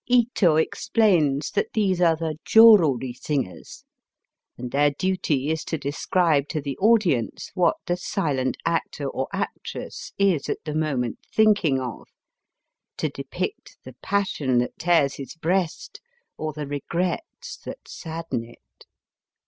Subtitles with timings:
[0.07, 3.85] Ito explains that these are the Joruri singers,
[4.57, 10.11] and their duty is to describe to the audience what the silent actor or actress
[10.17, 12.07] is at the moment thinking of,
[12.97, 16.01] to depict the passion that tears his breast,
[16.35, 18.87] or the regrets that sad den it.